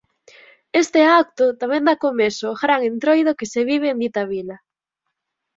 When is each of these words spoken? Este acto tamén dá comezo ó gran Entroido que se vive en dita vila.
Este 0.81 0.99
acto 1.21 1.45
tamén 1.61 1.83
dá 1.89 1.95
comezo 2.05 2.45
ó 2.53 2.57
gran 2.63 2.81
Entroido 2.91 3.37
que 3.39 3.49
se 3.53 3.61
vive 3.71 3.87
en 3.91 3.97
dita 4.03 4.21
vila. 4.31 4.57